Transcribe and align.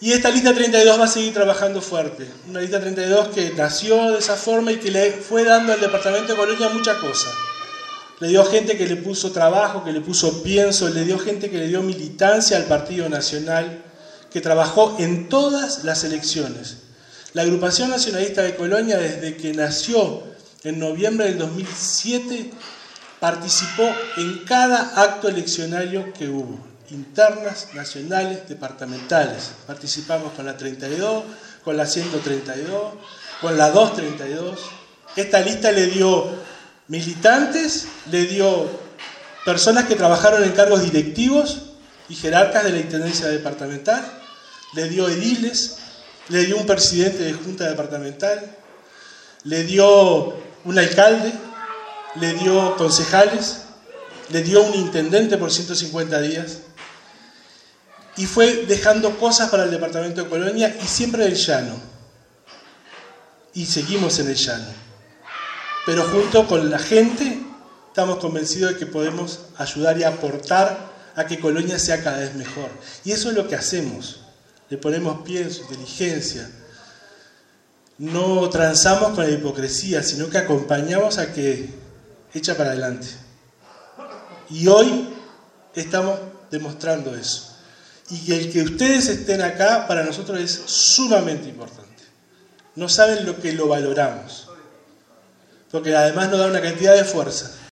Y 0.00 0.12
esta 0.12 0.30
lista 0.30 0.54
32 0.54 1.00
va 1.00 1.04
a 1.04 1.08
seguir 1.08 1.34
trabajando 1.34 1.80
fuerte. 1.80 2.28
Una 2.48 2.60
lista 2.60 2.78
32 2.78 3.28
que 3.28 3.50
nació 3.50 4.12
de 4.12 4.18
esa 4.18 4.36
forma 4.36 4.70
y 4.70 4.76
que 4.76 4.92
le 4.92 5.10
fue 5.10 5.42
dando 5.44 5.72
al 5.72 5.80
departamento 5.80 6.32
de 6.32 6.38
Colonia 6.38 6.68
muchas 6.68 6.98
cosas. 6.98 7.32
Le 8.20 8.28
dio 8.28 8.44
gente 8.44 8.76
que 8.76 8.86
le 8.86 8.96
puso 8.96 9.32
trabajo, 9.32 9.84
que 9.84 9.92
le 9.92 10.00
puso 10.00 10.42
pienso, 10.42 10.88
le 10.88 11.04
dio 11.04 11.18
gente 11.18 11.50
que 11.50 11.58
le 11.58 11.68
dio 11.68 11.82
militancia 11.82 12.56
al 12.56 12.64
Partido 12.64 13.08
Nacional, 13.08 13.82
que 14.30 14.40
trabajó 14.40 14.96
en 14.98 15.28
todas 15.28 15.84
las 15.84 16.04
elecciones. 16.04 16.78
La 17.32 17.42
agrupación 17.42 17.90
nacionalista 17.90 18.42
de 18.42 18.54
Colonia, 18.54 18.98
desde 18.98 19.36
que 19.36 19.52
nació 19.52 20.22
en 20.64 20.78
noviembre 20.78 21.26
del 21.26 21.38
2007, 21.38 22.50
participó 23.20 23.88
en 24.16 24.44
cada 24.44 25.00
acto 25.02 25.28
eleccionario 25.28 26.12
que 26.12 26.28
hubo, 26.28 26.58
internas, 26.90 27.68
nacionales, 27.74 28.48
departamentales. 28.48 29.50
Participamos 29.66 30.32
con 30.32 30.46
la 30.46 30.56
32, 30.56 31.24
con 31.64 31.76
la 31.76 31.86
132, 31.86 32.94
con 33.40 33.56
la 33.56 33.70
232. 33.70 34.58
Esta 35.16 35.40
lista 35.40 35.72
le 35.72 35.86
dio 35.86 36.26
militantes, 36.88 37.86
le 38.10 38.26
dio 38.26 38.68
personas 39.44 39.84
que 39.86 39.94
trabajaron 39.94 40.42
en 40.44 40.52
cargos 40.52 40.82
directivos 40.82 41.62
y 42.08 42.14
jerarcas 42.14 42.64
de 42.64 42.72
la 42.72 42.78
Intendencia 42.78 43.28
Departamental, 43.28 44.04
le 44.74 44.88
dio 44.88 45.08
ediles, 45.08 45.76
le 46.28 46.44
dio 46.44 46.56
un 46.56 46.66
presidente 46.66 47.24
de 47.24 47.32
Junta 47.32 47.68
Departamental, 47.68 48.56
le 49.44 49.64
dio 49.64 50.34
un 50.64 50.78
alcalde, 50.78 51.32
le 52.16 52.34
dio 52.34 52.76
concejales, 52.76 53.62
le 54.30 54.42
dio 54.42 54.62
un 54.62 54.74
intendente 54.74 55.38
por 55.38 55.50
150 55.50 56.20
días 56.20 56.58
y 58.18 58.26
fue 58.26 58.66
dejando 58.66 59.18
cosas 59.18 59.48
para 59.48 59.64
el 59.64 59.70
departamento 59.70 60.22
de 60.22 60.28
Colonia 60.28 60.76
y 60.82 60.86
siempre 60.86 61.24
en 61.24 61.32
el 61.32 61.36
llano. 61.36 61.74
Y 63.54 63.64
seguimos 63.64 64.18
en 64.18 64.28
el 64.28 64.36
llano 64.36 64.88
pero 65.88 66.04
junto 66.04 66.46
con 66.46 66.68
la 66.68 66.78
gente 66.78 67.40
estamos 67.88 68.18
convencidos 68.18 68.74
de 68.74 68.78
que 68.78 68.84
podemos 68.84 69.40
ayudar 69.56 69.96
y 69.96 70.04
aportar 70.04 70.78
a 71.16 71.24
que 71.24 71.40
Colonia 71.40 71.78
sea 71.78 72.04
cada 72.04 72.18
vez 72.18 72.34
mejor. 72.34 72.68
Y 73.06 73.12
eso 73.12 73.30
es 73.30 73.34
lo 73.34 73.48
que 73.48 73.54
hacemos. 73.54 74.20
Le 74.68 74.76
ponemos 74.76 75.22
pie 75.22 75.40
en 75.40 75.50
su 75.50 75.62
inteligencia. 75.62 76.46
No 77.96 78.50
transamos 78.50 79.14
con 79.14 79.24
la 79.24 79.30
hipocresía, 79.30 80.02
sino 80.02 80.28
que 80.28 80.36
acompañamos 80.36 81.16
a 81.16 81.32
que 81.32 81.70
echa 82.34 82.54
para 82.54 82.72
adelante. 82.72 83.06
Y 84.50 84.68
hoy 84.68 85.08
estamos 85.74 86.20
demostrando 86.50 87.16
eso. 87.16 87.56
Y 88.10 88.32
el 88.32 88.52
que 88.52 88.62
ustedes 88.62 89.08
estén 89.08 89.42
acá 89.42 89.86
para 89.86 90.02
nosotros 90.02 90.40
es 90.40 90.62
sumamente 90.66 91.48
importante. 91.48 91.88
No 92.74 92.88
saben 92.88 93.26
lo 93.26 93.40
que 93.40 93.52
lo 93.52 93.68
valoramos 93.68 94.48
porque 95.70 95.94
además 95.94 96.30
nos 96.30 96.38
da 96.38 96.46
una 96.46 96.60
cantidad 96.60 96.94
de 96.94 97.04
fuerza. 97.04 97.52